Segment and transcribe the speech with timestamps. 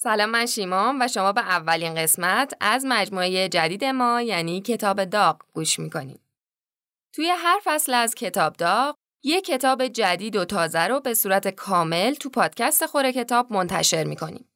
[0.00, 5.42] سلام من شیمام و شما به اولین قسمت از مجموعه جدید ما یعنی کتاب داغ
[5.54, 6.20] گوش می‌کنیم.
[7.14, 12.14] توی هر فصل از کتاب داغ یک کتاب جدید و تازه رو به صورت کامل
[12.14, 14.48] تو پادکست خوره کتاب منتشر می‌کنیم.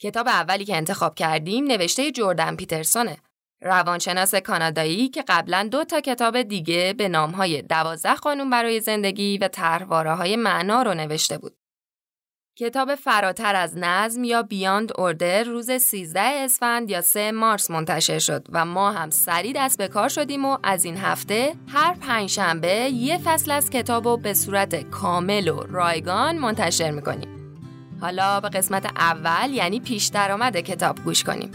[0.00, 3.16] کتاب اولی که انتخاب کردیم نوشته جردن پیترسونه.
[3.62, 9.48] روانشناس کانادایی که قبلا دو تا کتاب دیگه به نامهای دوازده قانون برای زندگی و
[9.48, 11.59] طرحواره های معنا رو نوشته بود.
[12.60, 18.46] کتاب فراتر از نظم یا بیاند اوردر روز 13 اسفند یا 3 مارس منتشر شد
[18.52, 23.18] و ما هم سریع دست به کار شدیم و از این هفته هر پنجشنبه یه
[23.18, 27.28] فصل از کتاب رو به صورت کامل و رایگان منتشر می‌کنیم.
[28.00, 31.50] حالا به قسمت اول یعنی پیش درآمد کتاب گوش کنیم.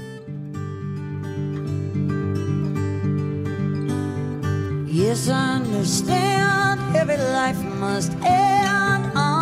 [4.88, 9.35] Yes, understand every life must end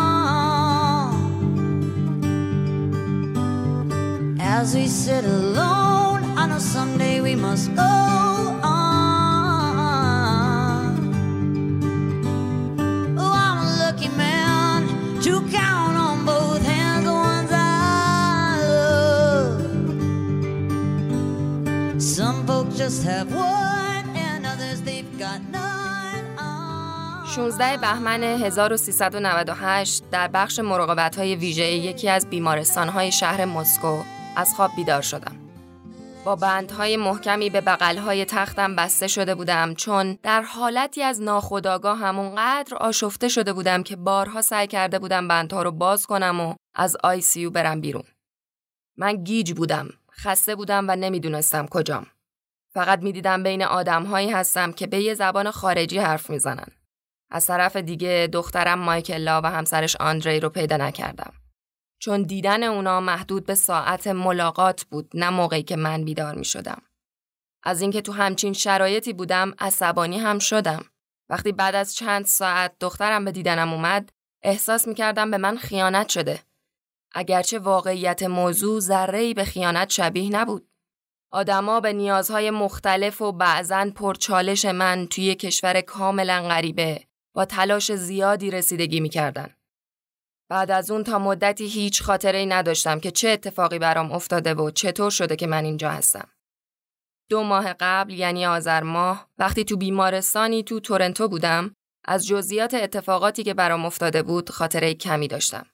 [4.46, 8.74] As we sit alone, I know someday we must go on.
[13.18, 14.86] Oh, I'm a lucky man
[15.22, 18.58] to count on both hands the ones I
[19.16, 19.62] love.
[22.02, 25.64] Some folks just have one, and others they've got none.
[27.34, 34.02] 16 بهمن 1398 در بخش مراقبت های ویژه یکی از بیمارستان های شهر مسکو
[34.36, 35.36] از خواب بیدار شدم.
[36.24, 42.76] با بندهای محکمی به بغل‌های تختم بسته شده بودم چون در حالتی از ناخودآگاه همونقدر
[42.76, 47.50] آشفته شده بودم که بارها سعی کرده بودم بندها رو باز کنم و از ICU
[47.50, 48.04] برم بیرون.
[48.96, 52.06] من گیج بودم، خسته بودم و نمی‌دونستم کجام.
[52.74, 56.68] فقط می‌دیدم بین آدمهایی هستم که به یه زبان خارجی حرف می‌زنن.
[57.30, 61.32] از طرف دیگه دخترم مایکلا و همسرش آندری رو پیدا نکردم.
[62.04, 66.82] چون دیدن اونا محدود به ساعت ملاقات بود نه موقعی که من بیدار می شدم.
[67.62, 70.84] از اینکه تو همچین شرایطی بودم عصبانی هم شدم.
[71.28, 74.12] وقتی بعد از چند ساعت دخترم به دیدنم اومد
[74.42, 76.40] احساس می کردم به من خیانت شده.
[77.12, 80.68] اگرچه واقعیت موضوع ذره‌ای به خیانت شبیه نبود.
[81.32, 87.04] آدما به نیازهای مختلف و بعضن پرچالش من توی کشور کاملا غریبه
[87.34, 89.53] با تلاش زیادی رسیدگی می‌کردن.
[90.48, 94.70] بعد از اون تا مدتی هیچ خاطره ای نداشتم که چه اتفاقی برام افتاده و
[94.70, 96.28] چطور شده که من اینجا هستم.
[97.30, 101.74] دو ماه قبل یعنی آذر ماه وقتی تو بیمارستانی تو تورنتو بودم
[102.04, 105.66] از جزئیات اتفاقاتی که برام افتاده بود خاطره کمی داشتم.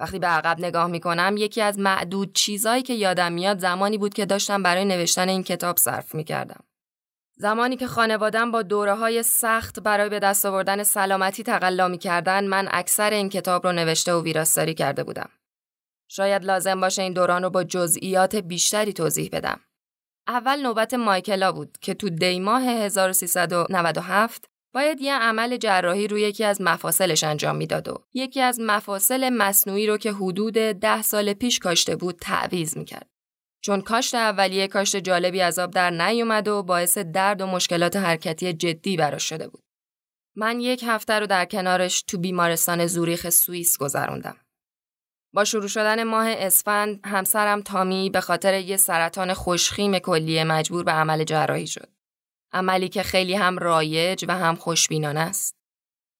[0.00, 4.26] وقتی به عقب نگاه می‌کنم یکی از معدود چیزایی که یادم میاد زمانی بود که
[4.26, 6.64] داشتم برای نوشتن این کتاب صرف می‌کردم.
[7.38, 12.46] زمانی که خانوادم با دوره های سخت برای به دست آوردن سلامتی تقلا می کردن
[12.46, 15.28] من اکثر این کتاب رو نوشته و ویراستاری کرده بودم.
[16.08, 19.60] شاید لازم باشه این دوران رو با جزئیات بیشتری توضیح بدم.
[20.28, 26.44] اول نوبت مایکلا بود که تو دی ماه 1397 باید یه عمل جراحی روی یکی
[26.44, 31.58] از مفاصلش انجام می‌داد و یکی از مفاصل مصنوعی رو که حدود ده سال پیش
[31.58, 33.15] کاشته بود تعویز می‌کرد.
[33.60, 38.52] چون کاشت اولیه کاشت جالبی از آب در نیومد و باعث درد و مشکلات حرکتی
[38.52, 39.62] جدی براش شده بود.
[40.36, 44.36] من یک هفته رو در کنارش تو بیمارستان زوریخ سوئیس گذروندم.
[45.32, 50.92] با شروع شدن ماه اسفند همسرم تامی به خاطر یه سرطان خوشخیم کلیه مجبور به
[50.92, 51.88] عمل جراحی شد.
[52.52, 55.55] عملی که خیلی هم رایج و هم خوشبینانه است.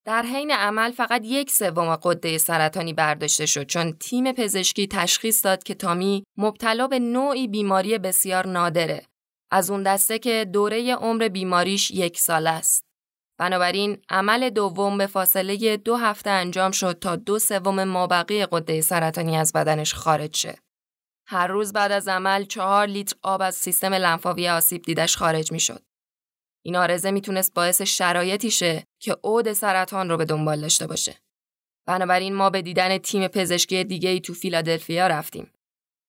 [0.07, 5.63] در حین عمل فقط یک سوم قده سرطانی برداشته شد چون تیم پزشکی تشخیص داد
[5.63, 9.07] که تامی مبتلا به نوعی بیماری بسیار نادره.
[9.51, 12.85] از اون دسته که دوره عمر بیماریش یک سال است.
[13.39, 19.37] بنابراین عمل دوم به فاصله دو هفته انجام شد تا دو سوم مابقی قده سرطانی
[19.37, 20.59] از بدنش خارج شه.
[21.27, 25.61] هر روز بعد از عمل چهار لیتر آب از سیستم لنفاوی آسیب دیدش خارج می
[25.61, 25.83] شد.
[26.67, 31.15] این آرزه می‌تونست باعث شرایطی شه که عود سرطان رو به دنبال داشته باشه.
[31.87, 35.53] بنابراین ما به دیدن تیم پزشکی دیگه ای تو فیلادلفیا رفتیم.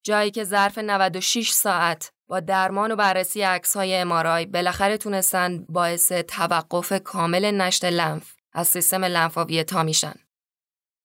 [0.04, 6.12] جایی که ظرف 96 ساعت با درمان و بررسی عکس های MRI بالاخره تونستن باعث
[6.12, 10.14] توقف کامل نشت لنف از سیستم لنفاوی تامی شن.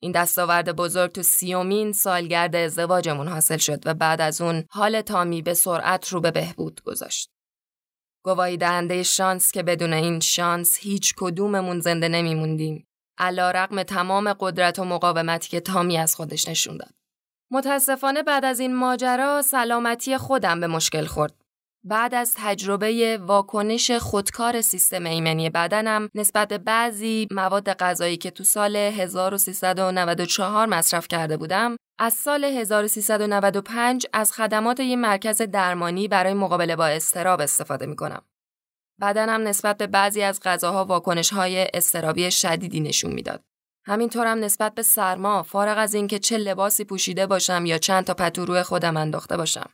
[0.02, 5.42] این دستاورد بزرگ تو سی‌اُمین سالگرد ازدواجمون حاصل شد و بعد از اون حال تامی
[5.42, 7.33] به سرعت رو به بهبود گذاشت.
[8.24, 12.88] گواهی دهنده شانس که بدون این شانس هیچ کدوممون زنده نمیموندیم.
[13.18, 16.94] علی‌رغم تمام قدرت و مقاومتی که تامی از خودش نشون داد.
[17.52, 21.43] متاسفانه بعد از این ماجرا سلامتی خودم به مشکل خورد.
[21.86, 28.44] بعد از تجربه واکنش خودکار سیستم ایمنی بدنم نسبت به بعضی مواد غذایی که تو
[28.44, 36.76] سال 1394 مصرف کرده بودم از سال 1395 از خدمات یک مرکز درمانی برای مقابله
[36.76, 38.22] با استراب استفاده می کنم.
[39.02, 43.44] بدنم نسبت به بعضی از غذاها واکنش های استرابی شدیدی نشون می‌داد.
[43.86, 48.46] همینطورم نسبت به سرما فارغ از اینکه چه لباسی پوشیده باشم یا چند تا پتو
[48.46, 49.70] روی خودم انداخته باشم.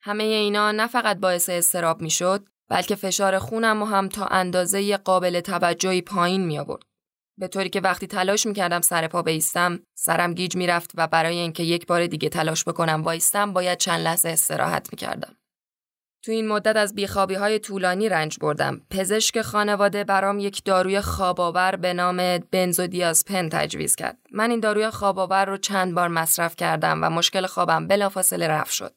[0.00, 5.40] همه اینا نه فقط باعث استراب می‌شد بلکه فشار خونم و هم تا اندازه قابل
[5.40, 6.82] توجهی پایین می آورد.
[7.38, 11.62] به طوری که وقتی تلاش می‌کردم سر پا بیستم سرم گیج می‌رفت و برای اینکه
[11.62, 15.36] یک بار دیگه تلاش بکنم وایستم باید چند لحظه استراحت می‌کردم.
[16.24, 18.80] تو این مدت از بیخوابی های طولانی رنج بردم.
[18.90, 24.18] پزشک خانواده برام یک داروی خواباور به نام بنزودیازپن تجویز کرد.
[24.32, 28.94] من این داروی خواباور رو چند بار مصرف کردم و مشکل خوابم بلافاصله رفت شد.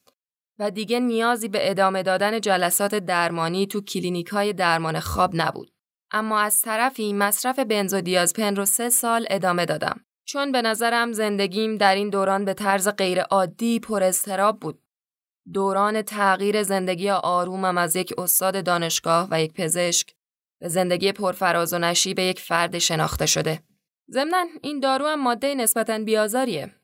[0.62, 5.72] و دیگه نیازی به ادامه دادن جلسات درمانی تو کلینیک های درمان خواب نبود.
[6.10, 10.00] اما از طرفی مصرف بنزودیازپن رو سه سال ادامه دادم.
[10.24, 14.82] چون به نظرم زندگیم در این دوران به طرز غیرعادی پر استراب بود.
[15.52, 20.14] دوران تغییر زندگی آرومم از یک استاد دانشگاه و یک پزشک
[20.60, 23.62] به زندگی پرفراز و نشیب یک فرد شناخته شده.
[24.10, 26.74] ضمنا این دارو هم ماده نسبتا بیازاریه.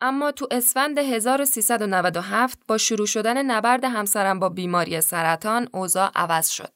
[0.00, 6.72] اما تو اسفند 1397 با شروع شدن نبرد همسرم با بیماری سرطان اوضاع عوض شد.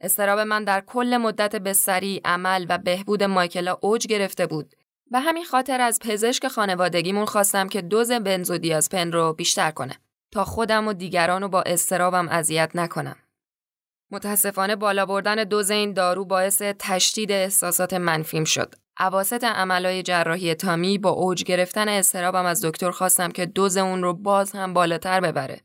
[0.00, 4.74] استراب من در کل مدت بستری، عمل و بهبود مایکلا اوج گرفته بود
[5.10, 9.96] و همین خاطر از پزشک خانوادگیمون خواستم که دوز بنزودیازپن رو بیشتر کنه
[10.32, 13.16] تا خودم و دیگران رو با استرابم اذیت نکنم.
[14.10, 18.74] متاسفانه بالا بردن دوز این دارو باعث تشدید احساسات منفیم شد.
[18.96, 24.14] عواست عملای جراحی تامی با اوج گرفتن استرابم از دکتر خواستم که دوز اون رو
[24.14, 25.60] باز هم بالاتر ببره.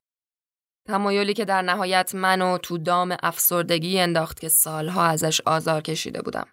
[0.87, 6.47] تمایلی که در نهایت منو تو دام افسردگی انداخت که سالها ازش آزار کشیده بودم.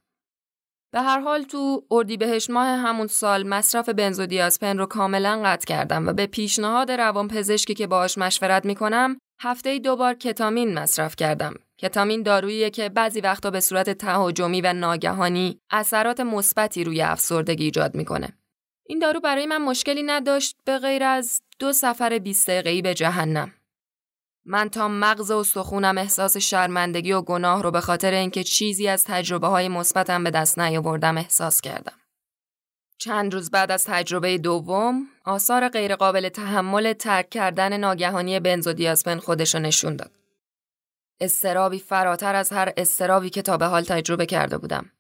[0.92, 6.12] به هر حال تو اردیبهشت ماه همون سال مصرف بنزودیازپن رو کاملا قطع کردم و
[6.12, 11.54] به پیشنهاد روانپزشکی که باهاش مشورت می‌کنم هفته دو بار کتامین مصرف کردم.
[11.78, 17.94] کتامین داروییه که بعضی وقتا به صورت تهاجمی و ناگهانی اثرات مثبتی روی افسردگی ایجاد
[17.94, 18.38] می‌کنه.
[18.86, 23.52] این دارو برای من مشکلی نداشت به غیر از دو سفر 20 دقیقه‌ای به جهنم.
[24.46, 29.04] من تا مغز و سخونم احساس شرمندگی و گناه رو به خاطر اینکه چیزی از
[29.04, 31.96] تجربه های مثبتم به دست نیاوردم احساس کردم.
[32.98, 39.96] چند روز بعد از تجربه دوم، آثار غیرقابل تحمل ترک کردن ناگهانی بنزودیازپن خودشو نشون
[39.96, 40.23] داد.
[41.24, 44.90] استرابی فراتر از هر استرابی که تا به حال تجربه کرده بودم.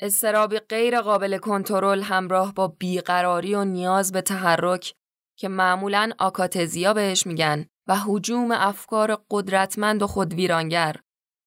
[0.00, 4.94] استرابی غیر قابل کنترل همراه با بیقراری و نیاز به تحرک
[5.38, 10.96] که معمولا آکاتزیا بهش میگن و حجوم افکار قدرتمند و خودویرانگر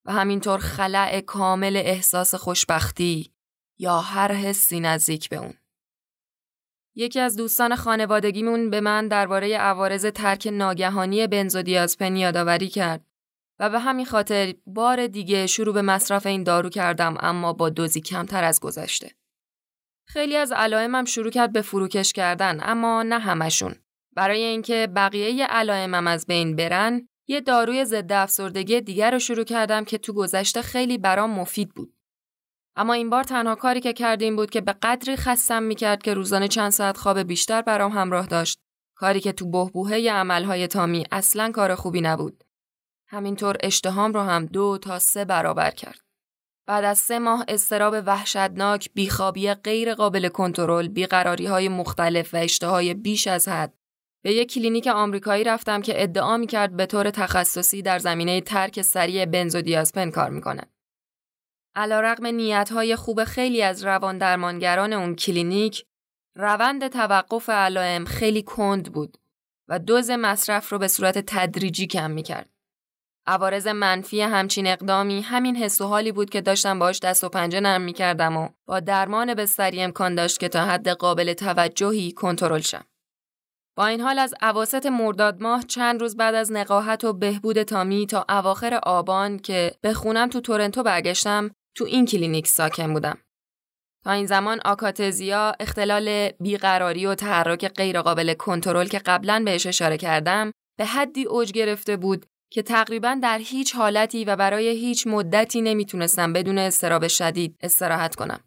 [0.06, 3.34] و همینطور خلع کامل احساس خوشبختی
[3.80, 5.54] یا هر حسی نزدیک به اون.
[6.96, 13.07] یکی از دوستان خانوادگیمون به من درباره عوارض ترک ناگهانی بنزودیازپن یادآوری کرد
[13.60, 18.02] و به همین خاطر بار دیگه شروع به مصرف این دارو کردم اما با دوزی
[18.02, 19.12] کمتر از گذشته.
[20.08, 23.76] خیلی از علائمم شروع کرد به فروکش کردن اما نه همشون.
[24.16, 29.86] برای اینکه بقیه علائمم از بین برن، یه داروی ضد افسردگی دیگر رو شروع کردم
[29.86, 31.94] که تو گذشته خیلی برام مفید بود.
[32.76, 36.48] اما این بار تنها کاری که کردیم بود که به قدری خستم می‌کرد که روزانه
[36.48, 38.60] چند ساعت خواب بیشتر برام همراه داشت.
[38.96, 42.44] کاری که تو بهبوهه عملهای تامی اصلا کار خوبی نبود.
[43.08, 46.00] همینطور اشتهام رو هم دو تا سه برابر کرد.
[46.68, 52.94] بعد از سه ماه اضطراب وحشتناک، بیخوابی غیر قابل کنترل، بیقراری های مختلف و اشتهای
[52.94, 53.74] بیش از حد
[54.24, 59.26] به یک کلینیک آمریکایی رفتم که ادعا کرد به طور تخصصی در زمینه ترک سریع
[59.26, 60.62] بنزودیازپن کار می‌کنه.
[61.76, 65.86] علیرغم نیتهای خوب خیلی از روان درمانگران اون کلینیک،
[66.36, 69.18] روند توقف علائم خیلی کند بود
[69.68, 72.50] و دوز مصرف رو به صورت تدریجی کم می‌کرد.
[73.28, 77.60] عوارض منفی همچین اقدامی همین حس و حالی بود که داشتم باش دست و پنجه
[77.60, 82.84] نرم می‌کردم و با درمان بستری امکان داشت که تا حد قابل توجهی کنترل شم.
[83.78, 88.08] با این حال از عواست مرداد ماه چند روز بعد از نقاهت و بهبود تامی
[88.08, 93.18] تا اواخر آبان که به خونم تو تورنتو برگشتم تو این کلینیک ساکن بودم.
[94.04, 100.52] تا این زمان آکاتزیا اختلال بیقراری و تحرک غیرقابل کنترل که قبلا بهش اشاره کردم
[100.78, 106.34] به حدی اوج گرفته بود که تقریبا در هیچ حالتی و برای هیچ مدتی نمی‌تونستم
[106.34, 108.40] بدون استراب شدید استراحت کنم.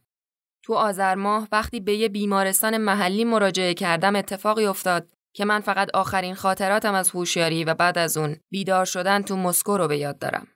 [0.63, 5.89] تو آذر ماه وقتی به یه بیمارستان محلی مراجعه کردم اتفاقی افتاد که من فقط
[5.95, 10.19] آخرین خاطراتم از هوشیاری و بعد از اون بیدار شدن تو مسکو رو به یاد
[10.19, 10.47] دارم.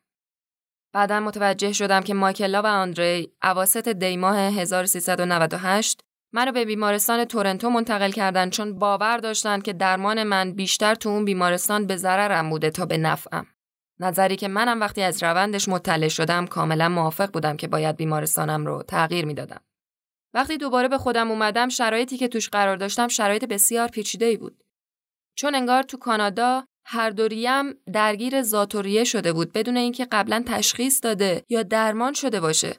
[0.94, 6.00] بعدا متوجه شدم که مایکلا و آندری اواسط دیماه 1398
[6.34, 11.24] منو به بیمارستان تورنتو منتقل کردن چون باور داشتن که درمان من بیشتر تو اون
[11.24, 13.46] بیمارستان به ضررم بوده تا به نفعم.
[14.00, 18.82] نظری که منم وقتی از روندش مطلع شدم کاملا موافق بودم که باید بیمارستانم رو
[18.82, 19.60] تغییر می‌دادم.
[20.34, 24.64] وقتی دوباره به خودم اومدم شرایطی که توش قرار داشتم شرایط بسیار پیچیده بود.
[25.34, 31.44] چون انگار تو کانادا هر دوریم درگیر زاتوریه شده بود بدون اینکه قبلا تشخیص داده
[31.48, 32.76] یا درمان شده باشه.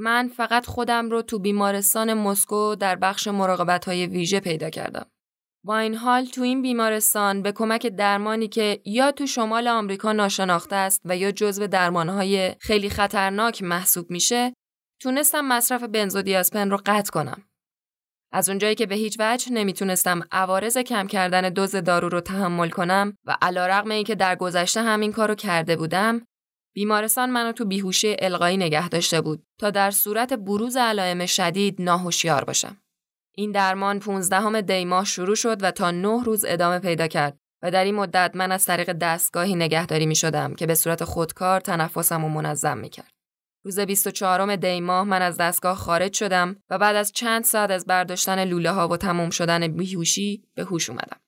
[0.00, 5.06] من فقط خودم رو تو بیمارستان مسکو در بخش مراقبت های ویژه پیدا کردم.
[5.64, 10.76] با این حال تو این بیمارستان به کمک درمانی که یا تو شمال آمریکا ناشناخته
[10.76, 14.52] است و یا جزو درمانهای خیلی خطرناک محسوب میشه
[15.02, 17.42] تونستم مصرف بنزودیازپن رو قطع کنم.
[18.32, 23.16] از اونجایی که به هیچ وجه نمی‌تونستم عوارض کم کردن دوز دارو رو تحمل کنم
[23.24, 26.26] و علا رقم این که در گذشته همین کارو کرده بودم
[26.72, 32.44] بیمارستان منو تو بیهوشی القایی نگه داشته بود تا در صورت بروز علائم شدید ناهوشیار
[32.44, 32.76] باشم.
[33.34, 37.70] این درمان 15 دی ماه شروع شد و تا 9 روز ادامه پیدا کرد و
[37.70, 42.24] در این مدت من از طریق دستگاهی نگهداری می شدم که به صورت خودکار تنفسم
[42.24, 43.12] و منظم می کرد.
[43.64, 47.86] روز 24 دی ماه من از دستگاه خارج شدم و بعد از چند ساعت از
[47.86, 51.20] برداشتن لوله ها و تمام شدن بیهوشی به هوش اومدم.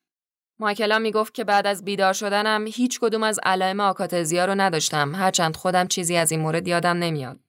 [0.62, 5.56] مایکلا می‌گفت که بعد از بیدار شدنم هیچ کدوم از علائم آکاتزیا رو نداشتم هرچند
[5.56, 7.40] خودم چیزی از این مورد یادم نمیاد.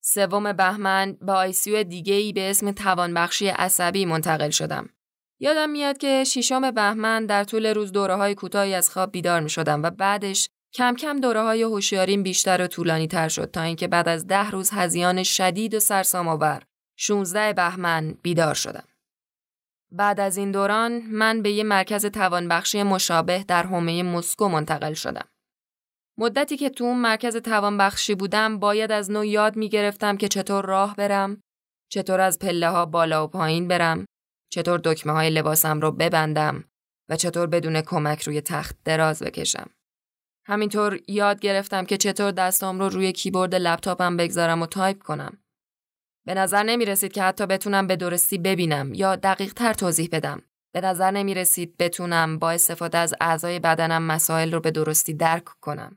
[0.00, 4.88] سوم بهمن به آیسیو دیگه ای به اسم توانبخشی عصبی منتقل شدم.
[5.40, 9.50] یادم میاد که ششم بهمن در طول روز دوره های کوتاهی از خواب بیدار می
[9.50, 13.88] شدم و بعدش کم کم دوره های هوشیاریم بیشتر و طولانی تر شد تا اینکه
[13.88, 16.62] بعد از ده روز هزیان شدید و سرسام آور
[16.96, 18.84] 16 بهمن بیدار شدم.
[19.92, 25.28] بعد از این دوران من به یه مرکز توانبخشی مشابه در حومه مسکو منتقل شدم.
[26.18, 30.64] مدتی که تو اون مرکز توانبخشی بودم باید از نو یاد می گرفتم که چطور
[30.64, 31.40] راه برم،
[31.92, 34.04] چطور از پله ها بالا و پایین برم،
[34.52, 36.64] چطور دکمه های لباسم رو ببندم
[37.08, 39.70] و چطور بدون کمک روی تخت دراز بکشم.
[40.46, 45.41] همینطور یاد گرفتم که چطور دستام رو روی کیبورد لپتاپم بگذارم و تایپ کنم.
[46.26, 50.42] به نظر نمی رسید که حتی بتونم به درستی ببینم یا دقیق تر توضیح بدم.
[50.74, 55.44] به نظر نمی رسید بتونم با استفاده از اعضای بدنم مسائل رو به درستی درک
[55.44, 55.96] کنم.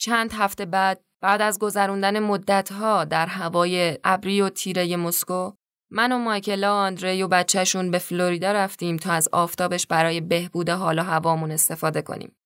[0.00, 5.52] چند هفته بعد بعد از گذروندن مدتها در هوای ابری و تیره مسکو
[5.90, 10.68] من و مایکلا و آندری و بچهشون به فلوریدا رفتیم تا از آفتابش برای بهبود
[10.68, 12.37] حال و هوامون استفاده کنیم.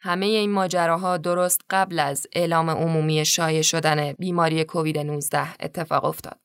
[0.00, 6.38] همه این ماجراها درست قبل از اعلام عمومی شایع شدن بیماری کووید 19 اتفاق افتاد.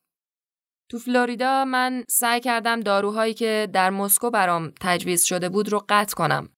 [0.90, 6.16] تو فلوریدا من سعی کردم داروهایی که در مسکو برام تجویز شده بود رو قطع
[6.16, 6.50] کنم.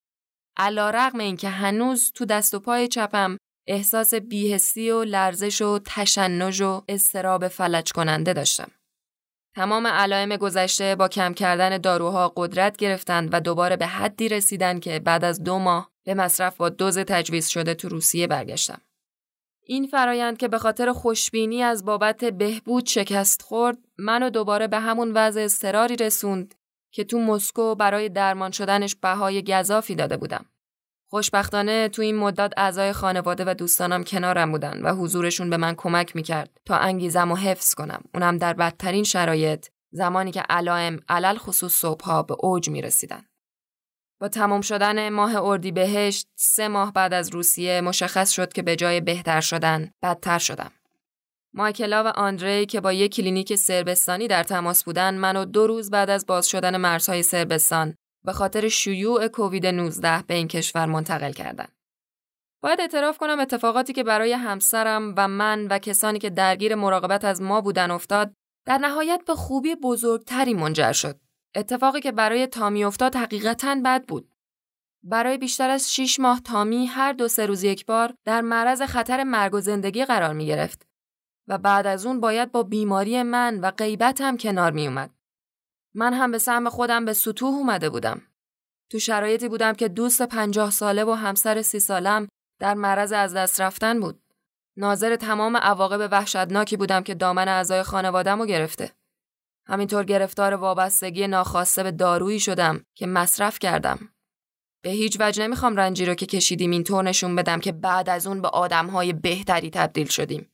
[0.56, 3.36] علا رقم این که هنوز تو دست و پای چپم
[3.66, 8.70] احساس بیهسی و لرزش و تشنج و استراب فلج کننده داشتم.
[9.54, 14.98] تمام علائم گذشته با کم کردن داروها قدرت گرفتند و دوباره به حدی رسیدن که
[14.98, 18.80] بعد از دو ماه به مصرف با دوز تجویز شده تو روسیه برگشتم.
[19.66, 25.12] این فرایند که به خاطر خوشبینی از بابت بهبود شکست خورد منو دوباره به همون
[25.12, 26.54] وضع استراری رسوند
[26.90, 30.46] که تو مسکو برای درمان شدنش بهای گذافی داده بودم.
[31.14, 36.16] خوشبختانه تو این مدت اعضای خانواده و دوستانم کنارم بودن و حضورشون به من کمک
[36.16, 38.02] می‌کرد تا انگیزم و حفظ کنم.
[38.14, 43.22] اونم در بدترین شرایط زمانی که علائم علل خصوص صبحها به اوج می‌رسیدن.
[44.20, 49.00] با تمام شدن ماه اردیبهشت سه ماه بعد از روسیه مشخص شد که به جای
[49.00, 50.70] بهتر شدن بدتر شدم.
[51.52, 56.10] مایکلا و آندری که با یک کلینیک سربستانی در تماس بودن منو دو روز بعد
[56.10, 57.94] از باز شدن مرزهای سربستان
[58.24, 61.68] به خاطر شیوع کووید 19 به این کشور منتقل کردن.
[62.62, 67.42] باید اعتراف کنم اتفاقاتی که برای همسرم و من و کسانی که درگیر مراقبت از
[67.42, 68.32] ما بودن افتاد
[68.66, 71.20] در نهایت به خوبی بزرگتری منجر شد.
[71.54, 74.30] اتفاقی که برای تامی افتاد حقیقتا بد بود.
[75.02, 79.24] برای بیشتر از 6 ماه تامی هر دو سه روز یک بار در معرض خطر
[79.24, 80.86] مرگ و زندگی قرار می گرفت
[81.48, 85.13] و بعد از اون باید با بیماری من و غیبتم کنار می اومد.
[85.94, 88.22] من هم به سهم خودم به سطوح اومده بودم.
[88.90, 92.28] تو شرایطی بودم که دوست پنجاه ساله و همسر سی سالم
[92.60, 94.22] در معرض از دست رفتن بود.
[94.76, 98.92] ناظر تمام عواقب وحشتناکی بودم که دامن اعضای خانوادم رو گرفته.
[99.66, 104.08] همینطور گرفتار وابستگی ناخواسته به دارویی شدم که مصرف کردم.
[104.82, 108.42] به هیچ وجه نمی‌خوام رنجی رو که کشیدیم اینطور نشون بدم که بعد از اون
[108.42, 110.50] به آدمهای بهتری تبدیل شدیم.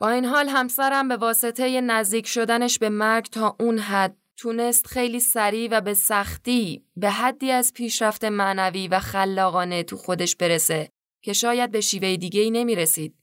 [0.00, 5.20] با این حال همسرم به واسطه نزدیک شدنش به مرگ تا اون حد تونست خیلی
[5.20, 10.90] سریع و به سختی به حدی از پیشرفت معنوی و خلاقانه تو خودش برسه
[11.24, 13.14] که شاید به شیوه دیگه ای نمی رسید.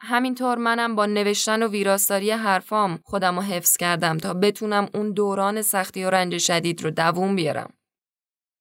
[0.00, 5.62] همینطور منم با نوشتن و ویراستاری حرفام خودم رو حفظ کردم تا بتونم اون دوران
[5.62, 7.72] سختی و رنج شدید رو دووم بیارم.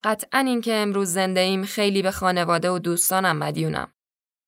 [0.04, 3.94] قطعا این که امروز زنده ایم خیلی به خانواده و دوستانم مدیونم.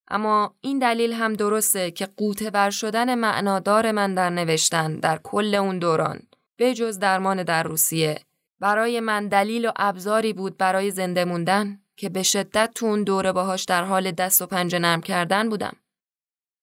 [0.08, 5.56] اما این دلیل هم درسته که قوطه بر شدن معنادار من در نوشتن در کل
[5.56, 6.20] اون دوران
[6.58, 8.20] به جز درمان در روسیه
[8.60, 13.32] برای من دلیل و ابزاری بود برای زنده موندن که به شدت تو اون دوره
[13.32, 15.76] باهاش در حال دست و پنجه نرم کردن بودم.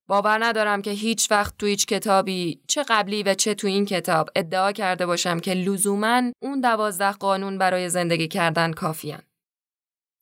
[0.09, 4.31] باور ندارم که هیچ وقت تو هیچ کتابی چه قبلی و چه تو این کتاب
[4.37, 9.23] ادعا کرده باشم که لزوما اون دوازده قانون برای زندگی کردن کافیان.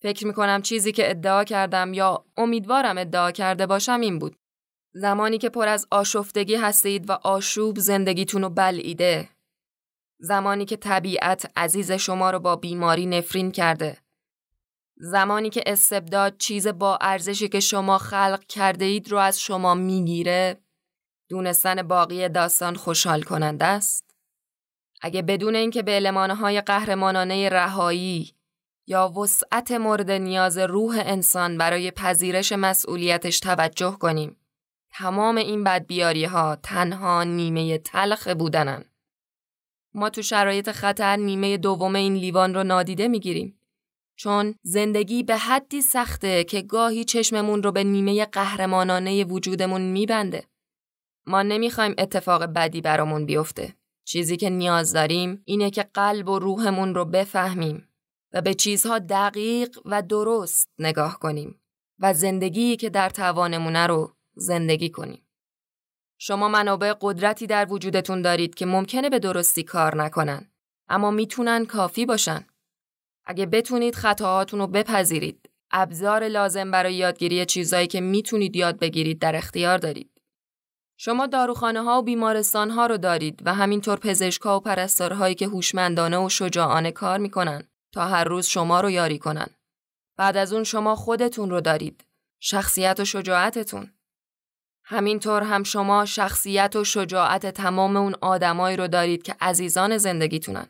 [0.03, 4.37] فکر می‌کنم چیزی که ادعا کردم یا امیدوارم ادعا کرده باشم این بود.
[4.93, 9.29] زمانی که پر از آشفتگی هستید و آشوب زندگیتون رو بلعیده.
[10.19, 13.99] زمانی که طبیعت عزیز شما رو با بیماری نفرین کرده.
[14.97, 20.57] زمانی که استبداد چیز با ارزشی که شما خلق کرده اید رو از شما می‌گیره
[21.29, 24.05] دونستن باقی داستان خوشحال کننده است
[25.01, 28.35] اگه بدون اینکه به المانهای قهرمانانه رهایی
[28.87, 34.37] یا وسعت مورد نیاز روح انسان برای پذیرش مسئولیتش توجه کنیم
[34.91, 38.85] تمام این بدبیاری ها تنها نیمه تلخ بودنن
[39.95, 43.61] ما تو شرایط خطر نیمه دوم این لیوان رو نادیده می‌گیریم
[44.17, 50.45] چون زندگی به حدی سخته که گاهی چشممون رو به نیمه قهرمانانه وجودمون میبنده.
[51.27, 53.75] ما نمی‌خوایم اتفاق بدی برامون بیفته.
[54.05, 57.89] چیزی که نیاز داریم اینه که قلب و روحمون رو بفهمیم
[58.33, 61.61] و به چیزها دقیق و درست نگاه کنیم
[61.99, 65.28] و زندگی که در توانمونه رو زندگی کنیم.
[66.19, 70.51] شما منابع قدرتی در وجودتون دارید که ممکنه به درستی کار نکنن
[70.89, 72.47] اما می‌تونن کافی باشن.
[73.27, 79.37] اگه بتونید خطاهاتون رو بپذیرید ابزار لازم برای یادگیری چیزایی که می‌تونید یاد بگیرید در
[79.37, 80.11] اختیار دارید.
[81.01, 86.19] شما داروخانه ها و بیمارستان ها رو دارید و همینطور پزشکا و پرستارهایی که هوشمندانه
[86.19, 89.47] و شجاعانه کار می‌کنن تا هر روز شما رو یاری کنن.
[90.17, 92.05] بعد از اون شما خودتون رو دارید.
[92.41, 93.93] شخصیت و شجاعتتون.
[94.91, 100.67] همینطور هم شما شخصیت و شجاعت تمام اون آدمایی رو دارید که عزیزان زندگیتونن.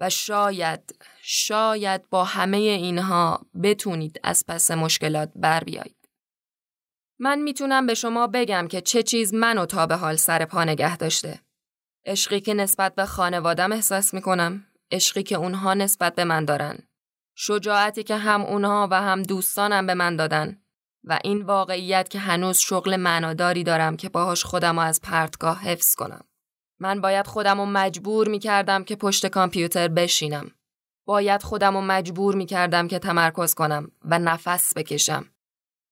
[0.00, 6.08] و شاید شاید با همه اینها بتونید از پس مشکلات بر بیایید.
[7.18, 10.96] من می‌تونم به شما بگم که چه چیز منو تا به حال سر پا نگه
[10.96, 11.40] داشته.
[12.06, 16.78] عشقی که نسبت به خانوادم احساس می‌کنم، عشقی که اونها نسبت به من دارن.
[17.36, 20.61] شجاعتی که هم اونها و هم دوستانم به من دادن
[21.04, 26.24] و این واقعیت که هنوز شغل معناداری دارم که باهاش خودم از پرتگاه حفظ کنم.
[26.80, 30.50] من باید خودم رو مجبور می کردم که پشت کامپیوتر بشینم.
[31.06, 35.28] باید خودم رو مجبور می کردم که تمرکز کنم و نفس بکشم.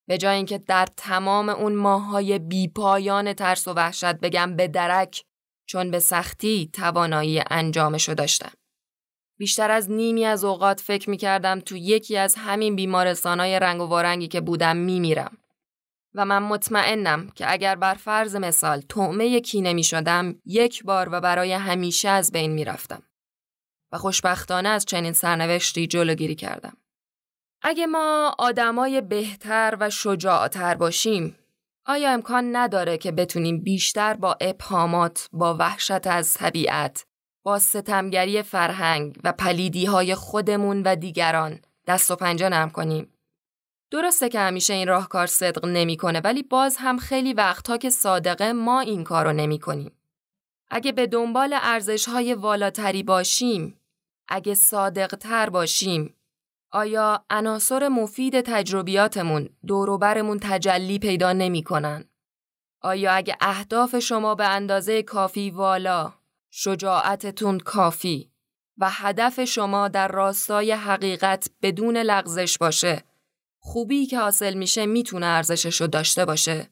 [0.08, 5.24] به جای اینکه در تمام اون ماهای بیپایان ترس و وحشت بگم به درک
[5.66, 8.52] چون به سختی توانایی انجامشو داشتم.
[9.40, 13.84] بیشتر از نیمی از اوقات فکر می کردم تو یکی از همین بیمارستانهای رنگ و
[13.84, 15.38] وارنگی که بودم می میرم.
[16.14, 21.20] و من مطمئنم که اگر بر فرض مثال تعمه کینه می شدم یک بار و
[21.20, 23.02] برای همیشه از بین می رفتم.
[23.92, 26.76] و خوشبختانه از چنین سرنوشتی جلوگیری کردم.
[27.62, 31.36] اگه ما آدمای بهتر و شجاعتر باشیم
[31.86, 37.04] آیا امکان نداره که بتونیم بیشتر با ابهامات، با وحشت از طبیعت،
[37.42, 43.12] با ستمگری فرهنگ و پلیدی های خودمون و دیگران دست و پنجه نرم کنیم؟
[43.90, 48.80] درسته که همیشه این راهکار صدق نمی‌کنه ولی باز هم خیلی وقتها که صادقه ما
[48.80, 49.92] این کارو نمی کنیم.
[50.70, 53.80] اگه به دنبال ارزش های والاتری باشیم،
[54.28, 56.14] اگه صادق تر باشیم،
[56.72, 62.04] آیا عناصر مفید تجربیاتمون دوروبرمون تجلی پیدا نمی کنن؟
[62.80, 66.12] آیا اگه اهداف شما به اندازه کافی والا،
[66.50, 68.30] شجاعتتون کافی
[68.78, 73.04] و هدف شما در راستای حقیقت بدون لغزش باشه،
[73.58, 76.70] خوبی که حاصل میشه می‌تونه ارزشش رو داشته باشه.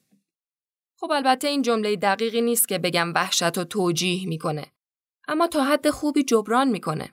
[0.99, 4.65] خب البته این جمله دقیقی نیست که بگم وحشت و توجیه می‌کنه.
[5.27, 7.09] اما تا حد خوبی جبران می‌کنه.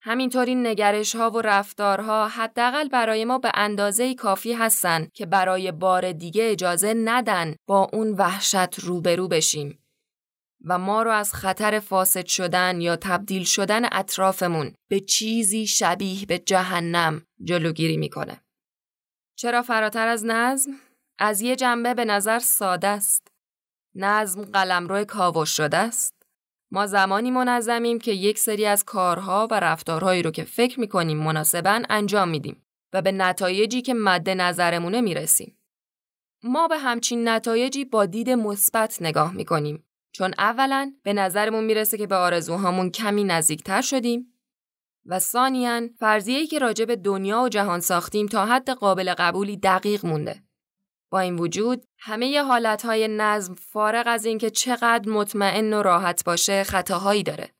[0.00, 5.72] همینطور این نگرش ها و رفتارها حداقل برای ما به اندازه کافی هستن که برای
[5.72, 9.85] بار دیگه اجازه ندن با اون وحشت روبرو بشیم
[10.64, 16.38] و ما رو از خطر فاسد شدن یا تبدیل شدن اطرافمون به چیزی شبیه به
[16.38, 18.40] جهنم جلوگیری می‌کنه.
[19.38, 20.70] چرا فراتر از نظم؟
[21.18, 23.28] از یه جنبه به نظر ساده است.
[23.94, 26.14] نظم قلمرو کاوش شده است.
[26.70, 31.82] ما زمانی منظمیم که یک سری از کارها و رفتارهایی رو که فکر می‌کنیم مناسبا
[31.88, 35.58] انجام میدیم و به نتایجی که مد نظرمونه می‌رسیم.
[36.42, 39.84] ما به همچین نتایجی با دید مثبت نگاه می‌کنیم
[40.16, 44.32] چون اولا به نظرمون می‌رسه که به آرزوهامون کمی نزدیکتر شدیم
[45.06, 50.06] و ثانیا فرضیه‌ای که راجع به دنیا و جهان ساختیم تا حد قابل قبولی دقیق
[50.06, 50.42] مونده.
[51.10, 57.22] با این وجود همه حالتهای نظم فارغ از اینکه چقدر مطمئن و راحت باشه خطاهایی
[57.22, 57.50] داره.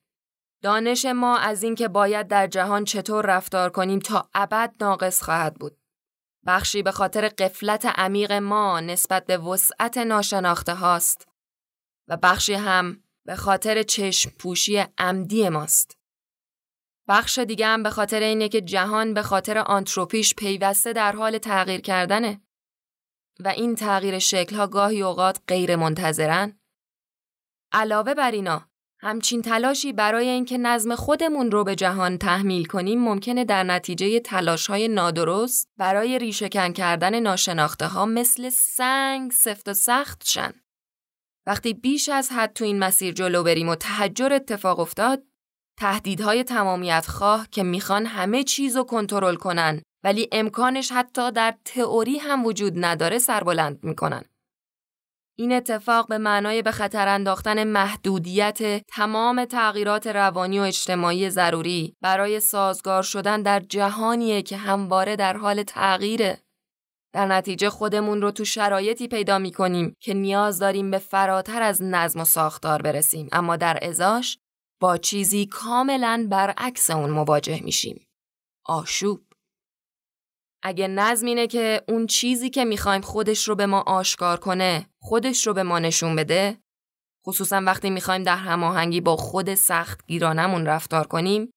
[0.62, 5.77] دانش ما از اینکه باید در جهان چطور رفتار کنیم تا ابد ناقص خواهد بود.
[6.47, 11.36] بخشی به خاطر قفلت عمیق ما نسبت به وسعت ناشناخته هاست
[12.09, 15.99] و بخشی هم به خاطر چشم پوشی عمدی ماست.
[17.09, 21.81] بخش دیگه هم به خاطر اینه که جهان به خاطر آنتروپیش پیوسته در حال تغییر
[21.81, 22.40] کردنه
[23.40, 26.61] و این تغییر شکلها گاهی اوقات غیر منتظرن.
[27.73, 33.45] علاوه بر اینا همچین تلاشی برای اینکه نظم خودمون رو به جهان تحمیل کنیم ممکنه
[33.45, 40.23] در نتیجه تلاش های نادرست برای ریشهکن کردن ناشناخته ها مثل سنگ سفت و سخت
[40.27, 40.53] شن.
[41.46, 45.22] وقتی بیش از حد تو این مسیر جلو بریم و تحجر اتفاق افتاد
[45.78, 52.18] تهدیدهای تمامیت خواه که می‌خوان همه چیز رو کنترل کنن ولی امکانش حتی در تئوری
[52.18, 54.24] هم وجود نداره سربلند می‌کنن.
[55.38, 62.40] این اتفاق به معنای به خطر انداختن محدودیت تمام تغییرات روانی و اجتماعی ضروری برای
[62.40, 66.45] سازگار شدن در جهانیه که همواره در حال تغییره.
[67.16, 71.83] در نتیجه خودمون رو تو شرایطی پیدا می کنیم که نیاز داریم به فراتر از
[71.83, 74.38] نظم و ساختار برسیم اما در ازاش
[74.81, 78.07] با چیزی کاملا برعکس اون مواجه میشیم.
[78.66, 79.20] آشوب.
[80.62, 85.46] اگه نظم اینه که اون چیزی که می‌خوایم خودش رو به ما آشکار کنه، خودش
[85.46, 86.59] رو به ما نشون بده،
[87.26, 91.50] خصوصا وقتی می‌خوایم در هماهنگی با خود سخت گیرانمون رفتار کنیم،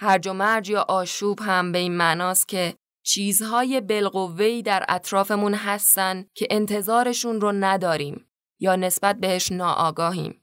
[0.00, 2.74] هرج و مرج یا آشوب هم به این معناست که
[3.06, 8.26] چیزهای بالقوه‌ای در اطرافمون هستن که انتظارشون رو نداریم
[8.60, 10.42] یا نسبت بهش ناآگاهیم.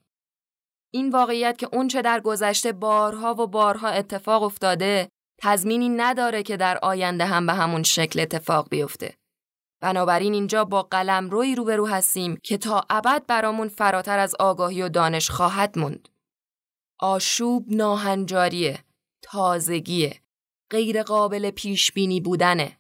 [0.94, 5.10] این واقعیت که اونچه در گذشته بارها و بارها اتفاق افتاده
[5.42, 9.14] تضمینی نداره که در آینده هم به همون شکل اتفاق بیفته.
[9.82, 14.90] بنابراین اینجا با قلم روی روبرو هستیم که تا ابد برامون فراتر از آگاهی و
[14.90, 16.10] دانش خواهد موند.
[17.00, 18.84] آشوب ناهنجاریه،
[19.22, 20.23] تازگیه،
[20.74, 22.78] غیر قابل پیش بینی بودنه،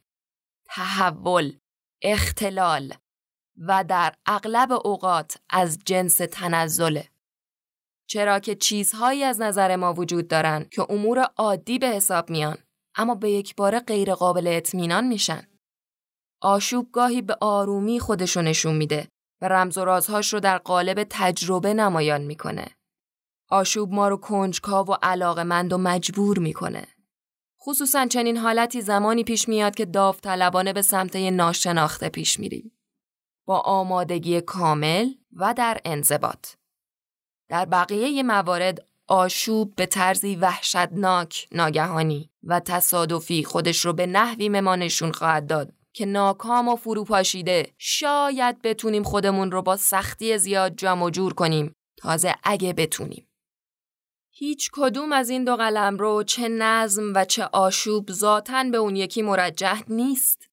[0.65, 1.57] تحول،
[2.01, 2.93] اختلال
[3.67, 7.09] و در اغلب اوقات از جنس تنزله.
[8.09, 12.57] چرا که چیزهایی از نظر ما وجود دارن که امور عادی به حساب میان
[12.95, 15.47] اما به یک بار غیر قابل اطمینان میشن.
[16.41, 19.07] آشوب گاهی به آرومی خودشو نشون میده
[19.41, 22.67] و رمز و رازهاش رو در قالب تجربه نمایان می‌کنه.
[23.49, 26.87] آشوب ما رو کنجکاو و علاقمند و مجبور می‌کنه.
[27.65, 32.71] خصوصا چنین حالتی زمانی پیش میاد که داوطلبانه به سمت ناشناخته پیش میریم.
[33.45, 36.47] با آمادگی کامل و در انضباط.
[37.49, 44.75] در بقیه موارد آشوب به طرزی وحشتناک، ناگهانی و تصادفی خودش رو به نحوی ما
[44.75, 51.09] نشون خواهد داد که ناکام و فروپاشیده شاید بتونیم خودمون رو با سختی زیاد جمع
[51.09, 53.27] جور کنیم تازه اگه بتونیم.
[54.35, 58.95] هیچ کدوم از این دو قلم رو چه نظم و چه آشوب ذاتن به اون
[58.95, 60.49] یکی مرجح نیست.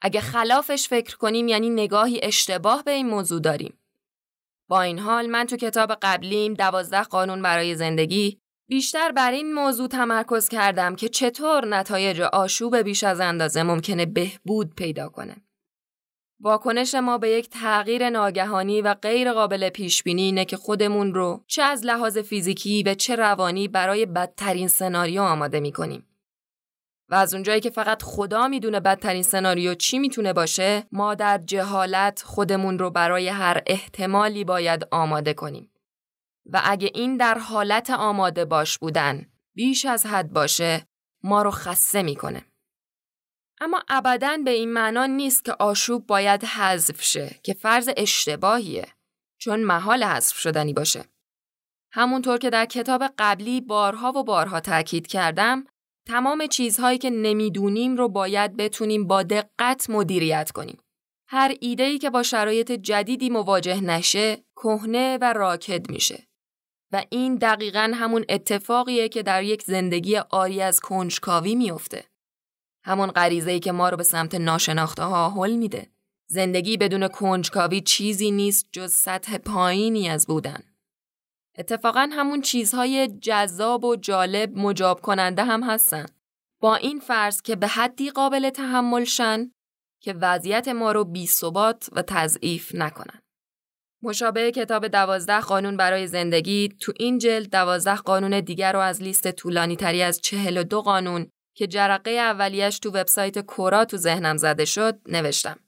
[0.00, 3.78] اگه خلافش فکر کنیم یعنی نگاهی اشتباه به این موضوع داریم.
[4.68, 9.88] با این حال من تو کتاب قبلیم دوازده قانون برای زندگی بیشتر بر این موضوع
[9.88, 15.45] تمرکز کردم که چطور نتایج آشوب بیش از اندازه ممکنه بهبود پیدا کنه.
[16.40, 21.44] واکنش ما به یک تغییر ناگهانی و غیر قابل پیش بینی اینه که خودمون رو
[21.46, 26.06] چه از لحاظ فیزیکی و چه روانی برای بدترین سناریو آماده می کنیم.
[27.08, 32.22] و از اونجایی که فقط خدا می‌دونه بدترین سناریو چی می‌تونه باشه ما در جهالت
[32.22, 35.70] خودمون رو برای هر احتمالی باید آماده کنیم
[36.52, 40.86] و اگه این در حالت آماده باش بودن بیش از حد باشه
[41.22, 42.42] ما رو خسته می‌کنه
[43.60, 48.86] اما ابدا به این معنا نیست که آشوب باید حذف شه که فرض اشتباهیه
[49.38, 51.04] چون محال حذف شدنی باشه
[51.92, 55.66] همونطور که در کتاب قبلی بارها و بارها تاکید کردم
[56.06, 60.78] تمام چیزهایی که نمی‌دونیم رو باید بتونیم با دقت مدیریت کنیم.
[61.28, 66.26] هر ایده‌ای که با شرایط جدیدی مواجه نشه، کهنه و راکد میشه.
[66.92, 72.04] و این دقیقا همون اتفاقیه که در یک زندگی آری از کنجکاوی میفته.
[72.86, 75.90] همون غریزه‌ای که ما رو به سمت ناشناخته ها حل میده.
[76.28, 80.60] زندگی بدون کنجکاوی چیزی نیست جز سطح پایینی از بودن.
[81.58, 86.06] اتفاقا همون چیزهای جذاب و جالب مجاب کننده هم هستن.
[86.60, 89.50] با این فرض که به حدی قابل تحمل شن
[90.02, 93.22] که وضعیت ما رو بی ثبات و تضعیف نکنن.
[94.02, 99.30] مشابه کتاب دوازده قانون برای زندگی تو این جلد دوازده قانون دیگر رو از لیست
[99.30, 104.36] طولانی تری از چهل و دو قانون که جرقه اولیش تو وبسایت کورا تو ذهنم
[104.36, 105.58] زده شد نوشتم.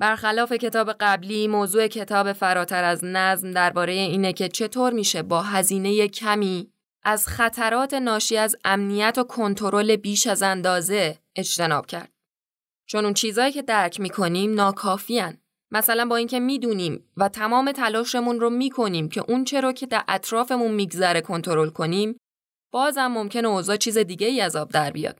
[0.00, 6.08] برخلاف کتاب قبلی موضوع کتاب فراتر از نظم درباره اینه که چطور میشه با هزینه
[6.08, 6.72] کمی
[7.02, 12.12] از خطرات ناشی از امنیت و کنترل بیش از اندازه اجتناب کرد.
[12.86, 15.38] چون اون چیزایی که درک می‌کنیم ناکافیان.
[15.70, 20.70] مثلا با اینکه می‌دونیم و تمام تلاشمون رو می‌کنیم که اون چرا که در اطرافمون
[20.70, 22.20] میگذره کنترل کنیم
[22.70, 25.18] بازم ممکنه اوضاع چیز دیگه ای از آب در بیاد.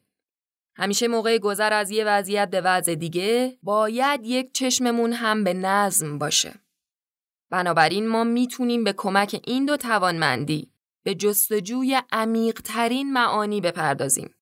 [0.77, 6.19] همیشه موقع گذر از یه وضعیت به وضع دیگه باید یک چشممون هم به نظم
[6.19, 6.55] باشه.
[7.51, 10.73] بنابراین ما می‌تونیم به کمک این دو توانمندی
[11.05, 14.35] به جستجوی عمیقترین معانی بپردازیم.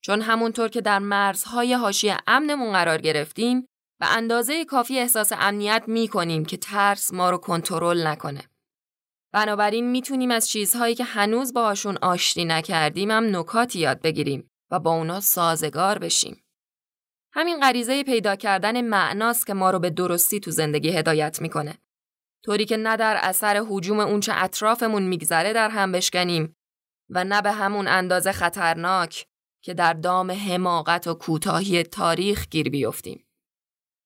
[0.00, 3.66] چون همونطور که در مرزهای حاشیه امنمون قرار گرفتیم
[4.00, 8.49] به اندازه کافی احساس امنیت می کنیم که ترس ما رو کنترل نکنه.
[9.32, 14.94] بنابراین می‌تونیم از چیزهایی که هنوز باهاشون آشتی نکردیم هم نکاتی یاد بگیریم و با
[14.94, 16.44] اونا سازگار بشیم.
[17.32, 21.78] همین غریزه پیدا کردن معناست که ما رو به درستی تو زندگی هدایت می‌کنه.
[22.44, 26.56] طوری که نه در اثر حجوم اونچه اطرافمون میگذره در هم بشکنیم
[27.10, 29.26] و نه به همون اندازه خطرناک
[29.64, 33.24] که در دام حماقت و کوتاهی تاریخ گیر بیفتیم.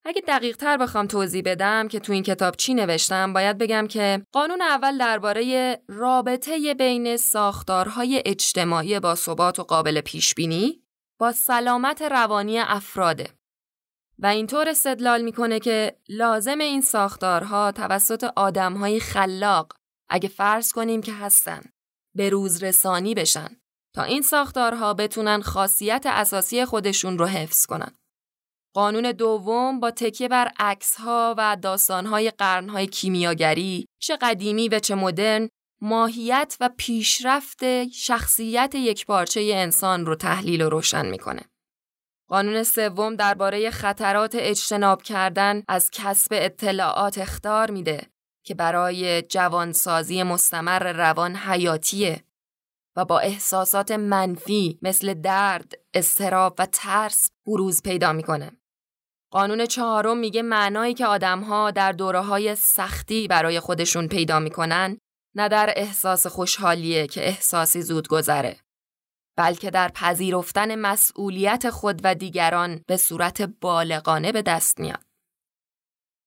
[0.06, 4.26] اگه دقیق تر بخوام توضیح بدم که تو این کتاب چی نوشتم باید بگم که
[4.32, 10.82] قانون اول درباره رابطه بین ساختارهای اجتماعی با ثبات و قابل پیش بینی
[11.18, 13.30] با سلامت روانی افراده
[14.18, 19.72] و اینطور استدلال می‌کنه که لازم این ساختارها توسط آدمهای خلاق
[20.08, 21.62] اگه فرض کنیم که هستن
[22.16, 23.48] به روز رسانی بشن
[23.94, 27.94] تا این ساختارها بتونن خاصیت اساسی خودشون رو حفظ کنن.
[28.74, 30.52] قانون دوم با تکیه بر
[30.98, 31.56] ها و
[31.90, 35.48] های قرنهای کیمیاگری چه قدیمی و چه مدرن
[35.80, 41.42] ماهیت و پیشرفت شخصیت یک پارچه انسان رو تحلیل و روشن می‌کنه.
[42.28, 48.06] قانون سوم درباره خطرات اجتناب کردن از کسب اطلاعات اختار میده
[48.44, 52.24] که برای جوانسازی مستمر روان حیاتیه
[52.96, 58.50] و با احساسات منفی مثل درد، استراب و ترس بروز پیدا می‌کنه.
[59.34, 64.98] قانون چهارم میگه معنایی که آدمها در دوره های سختی برای خودشون پیدا می‌کنن
[65.36, 68.56] نه در احساس خوشحالیه که احساسی زود گذره
[69.36, 75.04] بلکه در پذیرفتن مسئولیت خود و دیگران به صورت بالغانه به دست میاد.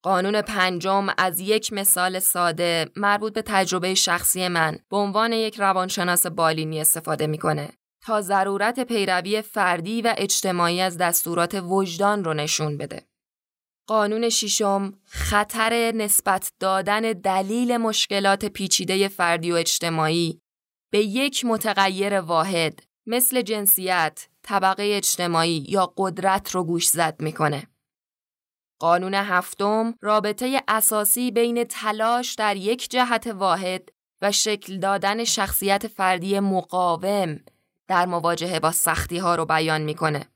[0.04, 6.26] قانون پنجم از یک مثال ساده مربوط به تجربه شخصی من به عنوان یک روانشناس
[6.26, 7.70] بالینی استفاده می‌کنه
[8.08, 13.08] تا ضرورت پیروی فردی و اجتماعی از دستورات وجدان رو نشون بده.
[13.88, 20.42] قانون ششم خطر نسبت دادن دلیل مشکلات پیچیده فردی و اجتماعی
[20.92, 27.68] به یک متغیر واحد مثل جنسیت، طبقه اجتماعی یا قدرت رو گوش زد می‌کنه.
[28.80, 33.90] قانون هفتم رابطه اساسی بین تلاش در یک جهت واحد
[34.22, 37.40] و شکل دادن شخصیت فردی مقاوم
[37.88, 40.30] در مواجهه با سختی ها رو بیان می‌کنه.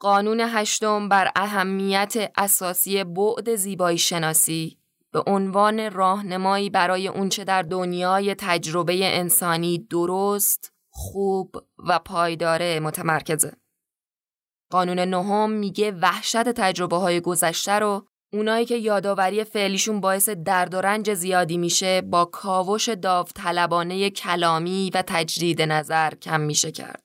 [0.00, 4.78] قانون هشتم بر اهمیت اساسی بعد زیبایی شناسی
[5.12, 13.56] به عنوان راهنمایی برای اونچه در دنیای تجربه انسانی درست، خوب و پایداره متمرکزه.
[14.70, 20.80] قانون نهم میگه وحشت تجربه های گذشته رو اونایی که یادآوری فعلیشون باعث درد و
[20.80, 27.02] رنج زیادی میشه با کاوش داوطلبانه کلامی و تجدید نظر کم میشه کرد.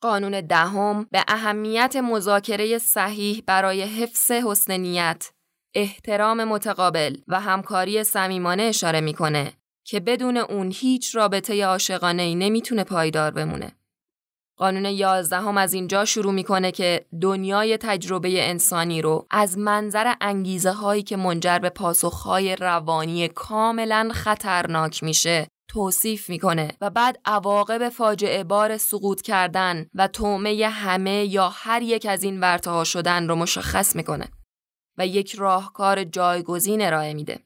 [0.00, 5.30] قانون دهم به اهمیت مذاکره صحیح برای حفظ حسن نیت،
[5.74, 9.52] احترام متقابل و همکاری صمیمانه اشاره می‌کنه
[9.84, 13.79] که بدون اون هیچ رابطه عاشقانه ای نمی‌تونه پایدار بمونه.
[14.60, 21.02] قانون یازدهم از اینجا شروع می‌کنه که دنیای تجربه انسانی رو از منظر انگیزه هایی
[21.02, 28.76] که منجر به پاسخهای روانی کاملا خطرناک میشه توصیف می‌کنه و بعد عواقب فاجعه بار
[28.76, 34.28] سقوط کردن و تومه همه یا هر یک از این ورتها شدن رو مشخص می‌کنه
[34.98, 37.38] و یک راهکار جایگزین ارائه میده.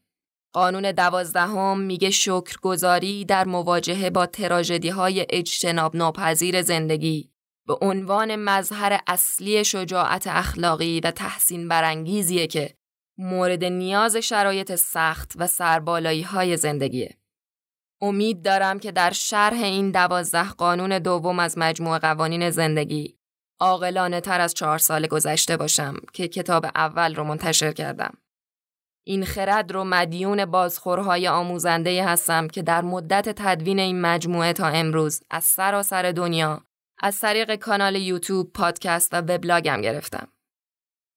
[0.54, 7.30] قانون دوازدهم میگه شکرگزاری در مواجهه با تراژدی های اجتناب ناپذیر زندگی
[7.66, 12.74] به عنوان مظهر اصلی شجاعت اخلاقی و تحسین برانگیزیه که
[13.18, 17.18] مورد نیاز شرایط سخت و سربالایی های زندگیه.
[18.00, 23.18] امید دارم که در شرح این دوازده قانون دوم از مجموع قوانین زندگی
[23.60, 28.18] عاقلانه تر از چهار سال گذشته باشم که کتاب اول رو منتشر کردم.
[29.06, 35.22] این خرد رو مدیون بازخورهای آموزنده هستم که در مدت تدوین این مجموعه تا امروز
[35.30, 36.64] از سراسر دنیا
[36.98, 40.28] از طریق کانال یوتیوب، پادکست و وبلاگم گرفتم.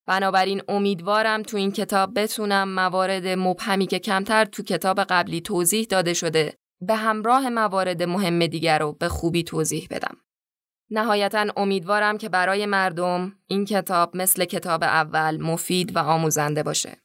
[0.08, 6.14] بنابراین امیدوارم تو این کتاب بتونم موارد مبهمی که کمتر تو کتاب قبلی توضیح داده
[6.14, 10.18] شده به همراه موارد مهم دیگر رو به خوبی توضیح بدم.
[10.92, 16.98] نهایتا امیدوارم که برای مردم این کتاب مثل کتاب اول مفید و آموزنده باشه.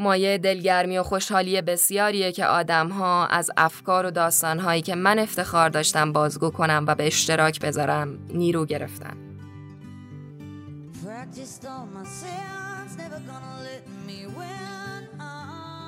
[0.00, 6.12] مایه دلگرمی و خوشحالی بسیاریه که آدمها از افکار و داستانهایی که من افتخار داشتم
[6.12, 9.16] بازگو کنم و به اشتراک بذارم نیرو گرفتن.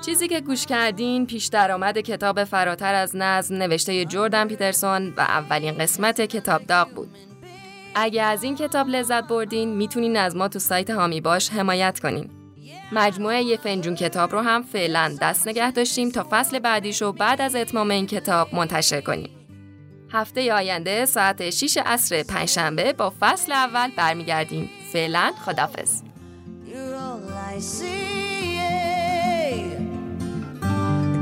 [0.05, 5.77] چیزی که گوش کردین پیش درآمد کتاب فراتر از نظم نوشته جردن پیترسون و اولین
[5.77, 7.09] قسمت کتاب داغ بود.
[7.95, 12.42] اگه از این کتاب لذت بردین می‌تونین از ما تو سایت هامی باش حمایت کنین.
[12.93, 17.41] مجموعه یه فنجون کتاب رو هم فعلا دست نگه داشتیم تا فصل بعدیش رو بعد
[17.41, 19.29] از اتمام این کتاب منتشر کنیم.
[20.11, 24.69] هفته آینده ساعت 6 عصر پنجشنبه با فصل اول برمیگردیم.
[24.93, 26.01] فعلا خدافز.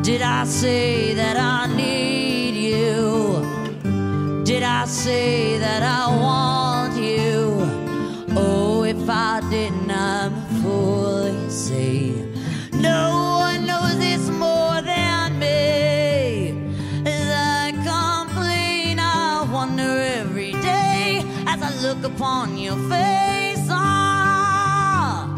[0.08, 2.96] Did I say that I need you?
[4.50, 7.36] Did I say that I want you?
[8.36, 9.81] Oh, if I didn't,
[11.72, 12.14] see.
[12.74, 13.02] No
[13.48, 15.60] one knows this more than me.
[17.16, 23.66] As I complain, I wonder every day as I look upon your face.
[23.70, 25.34] Ah,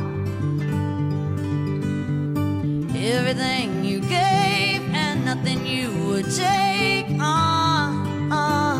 [3.15, 7.08] everything you gave and nothing you would take.
[7.19, 7.89] Ah,
[8.41, 8.80] ah.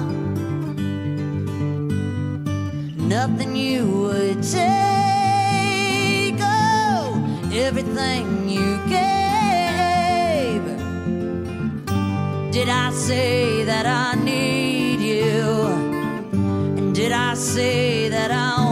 [3.16, 4.83] Nothing you would take.
[7.94, 10.64] Everything you gave.
[12.52, 15.68] Did I say that I need you?
[16.78, 18.63] And did I say that I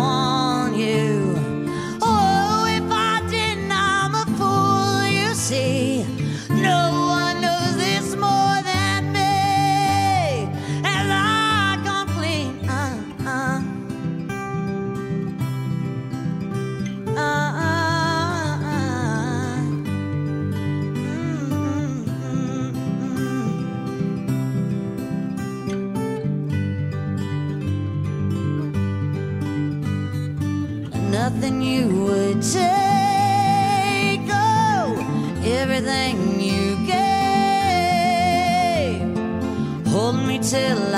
[40.52, 40.91] till